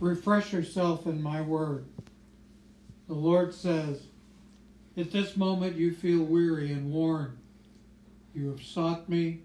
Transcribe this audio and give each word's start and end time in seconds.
Refresh 0.00 0.54
yourself 0.54 1.06
in 1.06 1.22
my 1.22 1.42
word. 1.42 1.84
The 3.06 3.14
Lord 3.14 3.52
says, 3.54 4.00
At 4.96 5.12
this 5.12 5.36
moment 5.36 5.76
you 5.76 5.92
feel 5.92 6.24
weary 6.24 6.72
and 6.72 6.90
worn. 6.90 7.36
You 8.34 8.48
have 8.48 8.62
sought 8.62 9.10
me, 9.10 9.42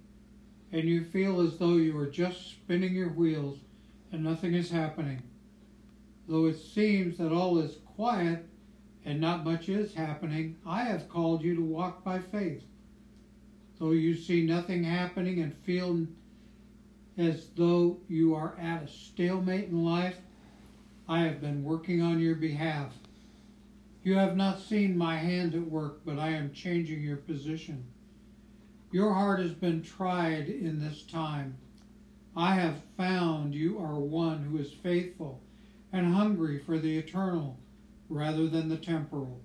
and 0.71 0.85
you 0.85 1.03
feel 1.03 1.41
as 1.41 1.57
though 1.57 1.75
you 1.75 1.97
are 1.97 2.05
just 2.05 2.51
spinning 2.51 2.95
your 2.95 3.09
wheels 3.09 3.59
and 4.13 4.23
nothing 4.23 4.53
is 4.53 4.71
happening. 4.71 5.21
Though 6.27 6.45
it 6.45 6.57
seems 6.57 7.17
that 7.17 7.33
all 7.33 7.57
is 7.57 7.79
quiet 7.95 8.45
and 9.03 9.19
not 9.19 9.43
much 9.43 9.67
is 9.67 9.93
happening, 9.93 10.55
I 10.65 10.83
have 10.83 11.09
called 11.09 11.43
you 11.43 11.55
to 11.55 11.61
walk 11.61 12.03
by 12.03 12.19
faith. 12.19 12.63
Though 13.77 13.91
you 13.91 14.15
see 14.15 14.45
nothing 14.45 14.85
happening 14.85 15.41
and 15.41 15.53
feel 15.53 16.07
as 17.17 17.47
though 17.57 17.97
you 18.07 18.33
are 18.35 18.55
at 18.59 18.83
a 18.83 18.87
stalemate 18.87 19.69
in 19.69 19.83
life, 19.83 20.17
I 21.07 21.19
have 21.19 21.39
been 21.39 21.63
working 21.63 22.01
on 22.01 22.19
your 22.19 22.35
behalf. 22.35 22.93
You 24.03 24.15
have 24.15 24.35
not 24.35 24.59
seen 24.59 24.97
my 24.97 25.17
hand 25.17 25.53
at 25.53 25.69
work, 25.69 26.01
but 26.03 26.17
I 26.17 26.29
am 26.29 26.51
changing 26.51 27.01
your 27.03 27.17
position. 27.17 27.85
Your 28.91 29.13
heart 29.13 29.39
has 29.39 29.53
been 29.53 29.83
tried 29.83 30.47
in 30.47 30.79
this 30.79 31.03
time. 31.03 31.57
I 32.35 32.55
have 32.55 32.81
found 32.97 33.53
you 33.53 33.77
are 33.77 33.99
one 33.99 34.43
who 34.43 34.57
is 34.57 34.71
faithful 34.71 35.41
and 35.93 36.13
hungry 36.13 36.59
for 36.59 36.79
the 36.79 36.97
eternal 36.97 37.59
rather 38.09 38.47
than 38.47 38.67
the 38.67 38.77
temporal. 38.77 39.41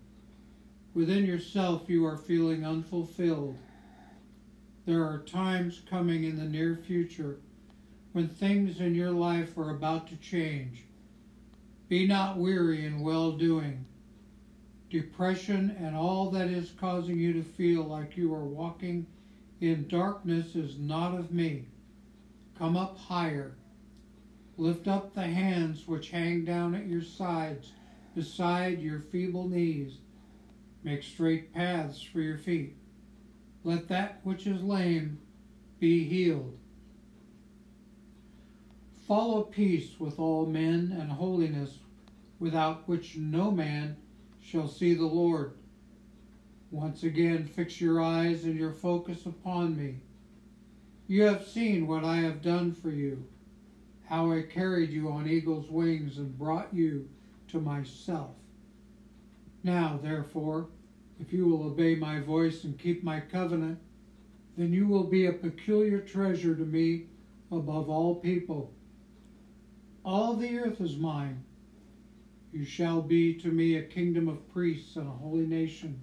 Within 0.94 1.26
yourself, 1.26 1.88
you 1.88 2.06
are 2.06 2.16
feeling 2.16 2.64
unfulfilled. 2.64 3.58
There 4.86 5.04
are 5.04 5.18
times 5.20 5.82
coming 5.88 6.24
in 6.24 6.36
the 6.36 6.44
near 6.44 6.76
future 6.76 7.38
when 8.12 8.28
things 8.28 8.80
in 8.80 8.94
your 8.94 9.12
life 9.12 9.56
are 9.58 9.70
about 9.70 10.08
to 10.08 10.16
change. 10.16 10.84
Be 11.90 12.06
not 12.06 12.38
weary 12.38 12.86
in 12.86 13.00
well 13.00 13.32
doing. 13.32 13.84
Depression 14.90 15.76
and 15.76 15.96
all 15.96 16.30
that 16.30 16.46
is 16.46 16.70
causing 16.78 17.18
you 17.18 17.32
to 17.32 17.42
feel 17.42 17.82
like 17.82 18.16
you 18.16 18.32
are 18.32 18.44
walking 18.44 19.08
in 19.60 19.88
darkness 19.88 20.54
is 20.54 20.78
not 20.78 21.18
of 21.18 21.32
me. 21.32 21.64
Come 22.56 22.76
up 22.76 22.96
higher. 22.96 23.56
Lift 24.56 24.86
up 24.86 25.14
the 25.14 25.26
hands 25.26 25.88
which 25.88 26.10
hang 26.10 26.44
down 26.44 26.76
at 26.76 26.86
your 26.86 27.02
sides, 27.02 27.72
beside 28.14 28.80
your 28.80 29.00
feeble 29.00 29.48
knees. 29.48 29.94
Make 30.84 31.02
straight 31.02 31.52
paths 31.52 32.00
for 32.00 32.20
your 32.20 32.38
feet. 32.38 32.76
Let 33.64 33.88
that 33.88 34.20
which 34.22 34.46
is 34.46 34.62
lame 34.62 35.18
be 35.80 36.04
healed. 36.04 36.56
Follow 39.10 39.42
peace 39.42 39.98
with 39.98 40.20
all 40.20 40.46
men 40.46 40.96
and 40.96 41.10
holiness, 41.10 41.80
without 42.38 42.86
which 42.86 43.16
no 43.16 43.50
man 43.50 43.96
shall 44.40 44.68
see 44.68 44.94
the 44.94 45.04
Lord. 45.04 45.54
Once 46.70 47.02
again, 47.02 47.44
fix 47.44 47.80
your 47.80 48.00
eyes 48.00 48.44
and 48.44 48.54
your 48.54 48.70
focus 48.70 49.26
upon 49.26 49.76
me. 49.76 49.96
You 51.08 51.24
have 51.24 51.44
seen 51.44 51.88
what 51.88 52.04
I 52.04 52.18
have 52.18 52.40
done 52.40 52.72
for 52.72 52.90
you, 52.90 53.26
how 54.04 54.30
I 54.30 54.42
carried 54.42 54.92
you 54.92 55.10
on 55.10 55.26
eagle's 55.26 55.68
wings 55.68 56.18
and 56.18 56.38
brought 56.38 56.72
you 56.72 57.08
to 57.48 57.60
myself. 57.60 58.36
Now, 59.64 59.98
therefore, 60.00 60.68
if 61.18 61.32
you 61.32 61.48
will 61.48 61.64
obey 61.64 61.96
my 61.96 62.20
voice 62.20 62.62
and 62.62 62.78
keep 62.78 63.02
my 63.02 63.18
covenant, 63.18 63.80
then 64.56 64.72
you 64.72 64.86
will 64.86 65.02
be 65.02 65.26
a 65.26 65.32
peculiar 65.32 65.98
treasure 65.98 66.54
to 66.54 66.64
me 66.64 67.06
above 67.50 67.90
all 67.90 68.14
people. 68.14 68.72
All 70.04 70.34
the 70.34 70.58
earth 70.58 70.80
is 70.80 70.96
mine. 70.96 71.44
You 72.52 72.64
shall 72.64 73.02
be 73.02 73.34
to 73.34 73.48
me 73.48 73.76
a 73.76 73.82
kingdom 73.82 74.28
of 74.28 74.52
priests 74.52 74.96
and 74.96 75.06
a 75.06 75.10
holy 75.10 75.46
nation. 75.46 76.00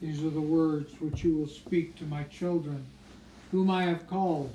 These 0.00 0.22
are 0.22 0.30
the 0.30 0.40
words 0.40 0.92
which 1.00 1.24
you 1.24 1.36
will 1.36 1.48
speak 1.48 1.96
to 1.96 2.04
my 2.04 2.24
children, 2.24 2.84
whom 3.50 3.70
I 3.70 3.84
have 3.84 4.06
called. 4.06 4.54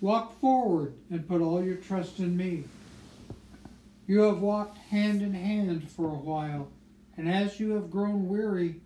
Walk 0.00 0.40
forward 0.40 0.94
and 1.10 1.28
put 1.28 1.42
all 1.42 1.62
your 1.62 1.76
trust 1.76 2.18
in 2.18 2.36
me. 2.36 2.64
You 4.06 4.20
have 4.20 4.40
walked 4.40 4.78
hand 4.78 5.20
in 5.20 5.34
hand 5.34 5.88
for 5.90 6.06
a 6.06 6.18
while, 6.18 6.68
and 7.16 7.28
as 7.28 7.60
you 7.60 7.72
have 7.72 7.90
grown 7.90 8.26
weary, 8.26 8.80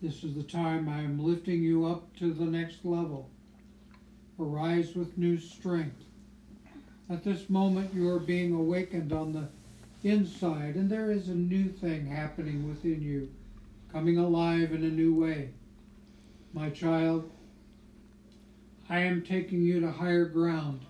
this 0.00 0.24
is 0.24 0.34
the 0.34 0.42
time 0.42 0.88
I 0.88 1.02
am 1.02 1.24
lifting 1.24 1.62
you 1.62 1.86
up 1.86 2.14
to 2.16 2.32
the 2.32 2.44
next 2.44 2.84
level. 2.84 3.30
Arise 4.38 4.96
with 4.96 5.16
new 5.16 5.38
strength. 5.38 6.04
At 7.10 7.24
this 7.24 7.50
moment, 7.50 7.92
you 7.94 8.08
are 8.08 8.20
being 8.20 8.52
awakened 8.52 9.12
on 9.12 9.32
the 9.32 9.48
inside, 10.08 10.76
and 10.76 10.90
there 10.90 11.10
is 11.10 11.28
a 11.28 11.34
new 11.34 11.68
thing 11.68 12.06
happening 12.06 12.68
within 12.68 13.02
you, 13.02 13.30
coming 13.90 14.18
alive 14.18 14.72
in 14.72 14.84
a 14.84 14.88
new 14.88 15.14
way. 15.14 15.50
My 16.52 16.70
child, 16.70 17.30
I 18.88 19.00
am 19.00 19.22
taking 19.22 19.62
you 19.62 19.80
to 19.80 19.90
higher 19.90 20.26
ground. 20.26 20.80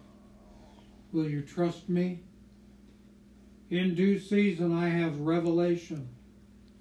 Will 1.12 1.28
you 1.28 1.42
trust 1.42 1.88
me? 1.88 2.20
In 3.70 3.94
due 3.94 4.18
season, 4.18 4.72
I 4.72 4.88
have 4.88 5.20
revelation, 5.20 6.08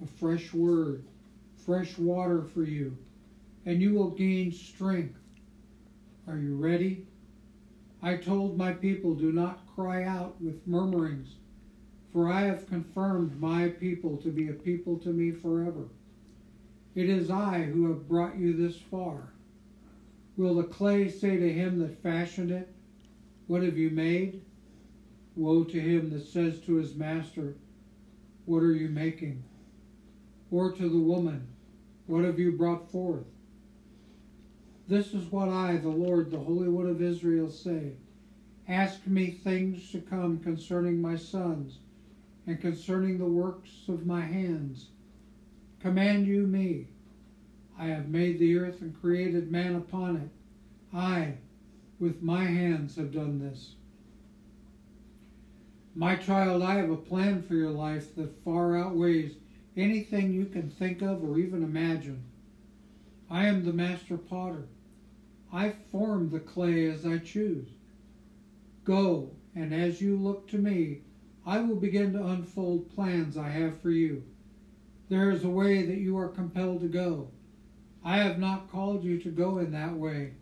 a 0.03 0.07
fresh 0.07 0.53
word, 0.53 1.03
fresh 1.65 1.97
water 1.97 2.43
for 2.43 2.63
you, 2.63 2.97
and 3.65 3.81
you 3.81 3.93
will 3.93 4.09
gain 4.09 4.51
strength. 4.51 5.19
Are 6.27 6.37
you 6.37 6.55
ready? 6.55 7.05
I 8.03 8.17
told 8.17 8.57
my 8.57 8.73
people, 8.73 9.13
Do 9.13 9.31
not 9.31 9.67
cry 9.75 10.05
out 10.05 10.41
with 10.41 10.65
murmurings, 10.65 11.35
for 12.11 12.27
I 12.27 12.41
have 12.41 12.67
confirmed 12.67 13.39
my 13.39 13.69
people 13.69 14.17
to 14.17 14.31
be 14.31 14.47
a 14.47 14.53
people 14.53 14.97
to 14.99 15.09
me 15.13 15.29
forever. 15.31 15.85
It 16.95 17.07
is 17.07 17.29
I 17.29 17.65
who 17.65 17.85
have 17.89 18.09
brought 18.09 18.39
you 18.39 18.53
this 18.53 18.75
far. 18.75 19.33
Will 20.35 20.55
the 20.55 20.63
clay 20.63 21.09
say 21.09 21.37
to 21.37 21.53
him 21.53 21.77
that 21.77 22.01
fashioned 22.01 22.49
it, 22.49 22.69
What 23.45 23.61
have 23.61 23.77
you 23.77 23.91
made? 23.91 24.41
Woe 25.35 25.63
to 25.65 25.79
him 25.79 26.09
that 26.09 26.25
says 26.25 26.59
to 26.61 26.75
his 26.75 26.95
master, 26.95 27.53
What 28.45 28.63
are 28.63 28.73
you 28.73 28.89
making? 28.89 29.43
Or 30.49 30.71
to 30.71 30.89
the 30.89 30.99
woman, 30.99 31.45
What 32.07 32.23
have 32.23 32.39
you 32.39 32.51
brought 32.51 32.89
forth? 32.91 33.25
This 34.91 35.13
is 35.13 35.31
what 35.31 35.47
I, 35.47 35.77
the 35.77 35.87
Lord, 35.87 36.31
the 36.31 36.37
Holy 36.37 36.67
One 36.67 36.85
of 36.85 37.01
Israel, 37.01 37.49
say. 37.49 37.93
Ask 38.67 39.07
me 39.07 39.31
things 39.31 39.89
to 39.93 40.01
come 40.01 40.39
concerning 40.39 41.01
my 41.01 41.15
sons 41.15 41.77
and 42.45 42.59
concerning 42.59 43.17
the 43.17 43.23
works 43.23 43.69
of 43.87 44.05
my 44.05 44.19
hands. 44.19 44.89
Command 45.79 46.27
you 46.27 46.45
me. 46.45 46.87
I 47.79 47.85
have 47.85 48.09
made 48.09 48.37
the 48.37 48.57
earth 48.57 48.81
and 48.81 48.99
created 48.99 49.49
man 49.49 49.77
upon 49.77 50.17
it. 50.17 50.29
I, 50.93 51.35
with 51.97 52.21
my 52.21 52.43
hands, 52.43 52.97
have 52.97 53.13
done 53.13 53.39
this. 53.39 53.75
My 55.95 56.17
child, 56.17 56.61
I 56.61 56.75
have 56.75 56.91
a 56.91 56.97
plan 56.97 57.43
for 57.43 57.53
your 57.53 57.71
life 57.71 58.13
that 58.17 58.43
far 58.43 58.75
outweighs 58.77 59.35
anything 59.77 60.33
you 60.33 60.47
can 60.47 60.69
think 60.69 61.01
of 61.01 61.23
or 61.23 61.39
even 61.39 61.63
imagine. 61.63 62.25
I 63.29 63.45
am 63.45 63.63
the 63.63 63.71
master 63.71 64.17
potter. 64.17 64.67
I 65.53 65.71
form 65.91 66.29
the 66.29 66.39
clay 66.39 66.85
as 66.85 67.05
I 67.05 67.17
choose. 67.17 67.67
Go, 68.85 69.31
and 69.53 69.73
as 69.73 70.01
you 70.01 70.15
look 70.15 70.47
to 70.49 70.57
me, 70.57 71.01
I 71.45 71.59
will 71.59 71.75
begin 71.75 72.13
to 72.13 72.25
unfold 72.25 72.93
plans 72.95 73.35
I 73.35 73.49
have 73.49 73.81
for 73.81 73.89
you. 73.89 74.23
There 75.09 75.29
is 75.31 75.43
a 75.43 75.49
way 75.49 75.85
that 75.85 75.97
you 75.97 76.17
are 76.17 76.29
compelled 76.29 76.81
to 76.81 76.87
go. 76.87 77.27
I 78.03 78.17
have 78.17 78.39
not 78.39 78.71
called 78.71 79.03
you 79.03 79.19
to 79.19 79.29
go 79.29 79.57
in 79.57 79.71
that 79.71 79.93
way. 79.93 80.33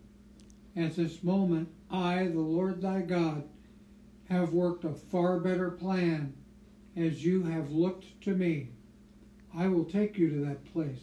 At 0.76 0.94
this 0.94 1.24
moment, 1.24 1.68
I, 1.90 2.26
the 2.26 2.38
Lord 2.38 2.80
thy 2.80 3.00
God, 3.00 3.44
have 4.28 4.52
worked 4.52 4.84
a 4.84 4.92
far 4.92 5.40
better 5.40 5.70
plan 5.70 6.34
as 6.96 7.24
you 7.24 7.42
have 7.42 7.72
looked 7.72 8.20
to 8.22 8.34
me. 8.34 8.68
I 9.52 9.66
will 9.66 9.84
take 9.84 10.16
you 10.16 10.30
to 10.30 10.44
that 10.46 10.72
place. 10.72 11.00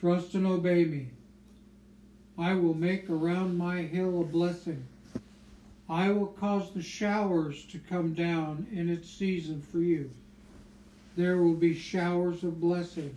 Trust 0.00 0.34
and 0.34 0.46
obey 0.46 0.84
me. 0.84 1.10
I 2.40 2.54
will 2.54 2.72
make 2.72 3.10
around 3.10 3.58
my 3.58 3.82
hill 3.82 4.22
a 4.22 4.24
blessing. 4.24 4.86
I 5.90 6.10
will 6.10 6.28
cause 6.28 6.72
the 6.72 6.82
showers 6.82 7.66
to 7.66 7.78
come 7.78 8.14
down 8.14 8.66
in 8.72 8.88
its 8.88 9.10
season 9.10 9.60
for 9.60 9.80
you. 9.80 10.10
There 11.16 11.36
will 11.36 11.52
be 11.52 11.74
showers 11.74 12.42
of 12.42 12.58
blessing. 12.58 13.14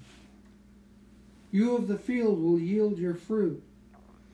You 1.51 1.77
of 1.77 1.87
the 1.87 1.97
field 1.97 2.43
will 2.43 2.59
yield 2.59 2.97
your 2.97 3.15
fruit, 3.15 3.63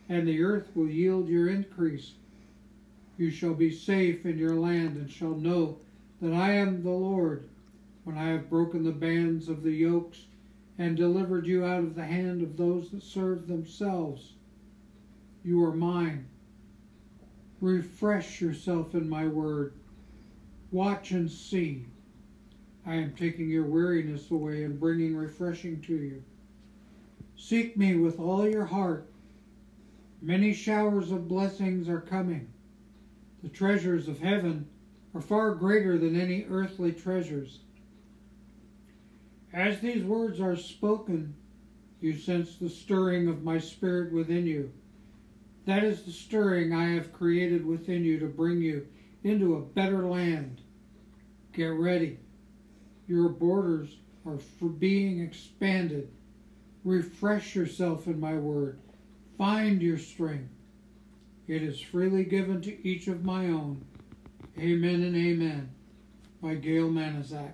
and 0.09 0.27
the 0.27 0.41
earth 0.41 0.71
will 0.73 0.89
yield 0.89 1.29
your 1.29 1.49
increase. 1.49 2.13
You 3.15 3.29
shall 3.29 3.53
be 3.53 3.69
safe 3.69 4.25
in 4.25 4.39
your 4.39 4.55
land, 4.55 4.97
and 4.97 5.11
shall 5.11 5.35
know 5.35 5.77
that 6.19 6.33
I 6.33 6.53
am 6.53 6.81
the 6.81 6.89
Lord, 6.89 7.47
when 8.05 8.17
I 8.17 8.29
have 8.29 8.49
broken 8.49 8.83
the 8.83 8.91
bands 8.91 9.49
of 9.49 9.61
the 9.61 9.71
yokes 9.71 10.25
and 10.79 10.97
delivered 10.97 11.45
you 11.45 11.63
out 11.63 11.83
of 11.83 11.93
the 11.93 12.05
hand 12.05 12.41
of 12.41 12.57
those 12.57 12.89
that 12.89 13.03
serve 13.03 13.47
themselves 13.47 14.33
you 15.49 15.65
are 15.65 15.73
mine. 15.73 16.27
Refresh 17.59 18.39
yourself 18.39 18.93
in 18.93 19.09
my 19.09 19.25
word. 19.25 19.73
Watch 20.71 21.09
and 21.09 21.29
see. 21.29 21.87
I 22.85 22.93
am 22.93 23.15
taking 23.15 23.49
your 23.49 23.65
weariness 23.65 24.29
away 24.29 24.63
and 24.63 24.79
bringing 24.79 25.15
refreshing 25.15 25.81
to 25.81 25.95
you. 25.95 26.23
Seek 27.35 27.75
me 27.75 27.95
with 27.95 28.19
all 28.19 28.47
your 28.47 28.65
heart. 28.65 29.09
Many 30.21 30.53
showers 30.53 31.09
of 31.09 31.27
blessings 31.27 31.89
are 31.89 31.99
coming. 31.99 32.53
The 33.41 33.49
treasures 33.49 34.07
of 34.07 34.19
heaven 34.19 34.67
are 35.15 35.21
far 35.21 35.55
greater 35.55 35.97
than 35.97 36.15
any 36.15 36.45
earthly 36.47 36.91
treasures. 36.91 37.61
As 39.51 39.79
these 39.79 40.03
words 40.03 40.39
are 40.39 40.55
spoken, 40.55 41.33
you 42.01 42.15
sense 42.15 42.55
the 42.55 42.69
stirring 42.69 43.27
of 43.27 43.43
my 43.43 43.57
spirit 43.57 44.13
within 44.13 44.45
you. 44.45 44.71
That 45.69 45.83
is 45.83 46.01
the 46.01 46.11
stirring 46.11 46.73
I 46.73 46.93
have 46.95 47.13
created 47.13 47.63
within 47.63 48.03
you 48.03 48.17
to 48.21 48.25
bring 48.25 48.59
you 48.59 48.87
into 49.23 49.53
a 49.53 49.61
better 49.61 50.07
land. 50.07 50.61
Get 51.53 51.67
ready. 51.67 52.17
Your 53.07 53.29
borders 53.29 53.97
are 54.25 54.39
for 54.39 54.65
being 54.65 55.19
expanded. 55.19 56.09
Refresh 56.83 57.53
yourself 57.53 58.07
in 58.07 58.19
my 58.19 58.33
word. 58.33 58.79
Find 59.37 59.79
your 59.79 59.99
strength. 59.99 60.49
It 61.47 61.61
is 61.61 61.79
freely 61.79 62.23
given 62.23 62.61
to 62.61 62.87
each 62.87 63.07
of 63.07 63.23
my 63.23 63.45
own. 63.45 63.85
Amen 64.57 65.03
and 65.03 65.15
amen. 65.15 65.69
By 66.41 66.55
Gail 66.55 66.89
Manizak. 66.89 67.53